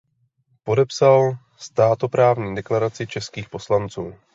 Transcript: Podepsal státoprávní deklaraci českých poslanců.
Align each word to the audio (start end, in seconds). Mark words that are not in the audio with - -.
Podepsal 0.63 1.31
státoprávní 1.57 2.55
deklaraci 2.55 3.07
českých 3.07 3.49
poslanců. 3.49 4.13